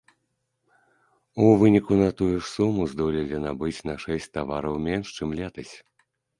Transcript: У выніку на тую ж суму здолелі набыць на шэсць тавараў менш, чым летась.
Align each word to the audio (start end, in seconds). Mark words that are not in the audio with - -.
У 1.43 1.51
выніку 1.63 1.93
на 2.01 2.09
тую 2.23 2.31
ж 2.33 2.41
суму 2.55 2.89
здолелі 2.95 3.45
набыць 3.45 3.79
на 3.93 4.01
шэсць 4.07 4.29
тавараў 4.41 4.83
менш, 4.89 5.07
чым 5.17 5.29
летась. 5.45 5.73